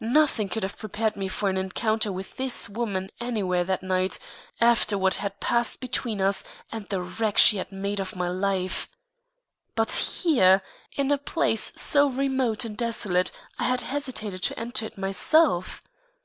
Nothing 0.00 0.48
could 0.48 0.64
have 0.64 0.76
prepared 0.76 1.14
me 1.14 1.28
for 1.28 1.48
an 1.48 1.56
encounter 1.56 2.10
with 2.10 2.36
this 2.36 2.68
woman 2.68 3.08
anywhere 3.20 3.62
that 3.62 3.84
night, 3.84 4.18
after 4.60 4.98
what 4.98 5.14
had 5.22 5.38
passed 5.38 5.80
between 5.80 6.20
us 6.20 6.42
and 6.72 6.88
the 6.88 7.00
wreck 7.00 7.38
she 7.38 7.58
had 7.58 7.70
made 7.70 8.00
of 8.00 8.16
my 8.16 8.28
life. 8.28 8.88
But 9.76 9.92
here! 9.92 10.60
in 10.96 11.12
a 11.12 11.18
place 11.18 11.72
so 11.76 12.08
remote 12.10 12.64
and 12.64 12.76
desolate 12.76 13.30
I 13.60 13.64
had 13.68 13.82
hesitated 13.82 14.42
to 14.42 14.58
enter 14.58 14.86
it 14.86 14.98
myself! 14.98 15.84